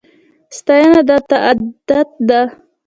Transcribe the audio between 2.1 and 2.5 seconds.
ده.